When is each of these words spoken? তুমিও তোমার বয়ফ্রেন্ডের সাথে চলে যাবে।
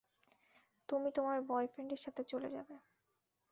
তুমিও 0.89 1.15
তোমার 1.17 1.37
বয়ফ্রেন্ডের 1.49 2.03
সাথে 2.05 2.21
চলে 2.31 2.49
যাবে। 2.55 2.75